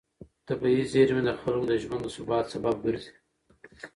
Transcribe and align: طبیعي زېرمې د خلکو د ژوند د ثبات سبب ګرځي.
طبیعي 0.47 0.83
زېرمې 0.91 1.21
د 1.25 1.29
خلکو 1.41 1.65
د 1.69 1.73
ژوند 1.83 2.01
د 2.05 2.07
ثبات 2.15 2.45
سبب 2.53 2.75
ګرځي. 2.85 3.13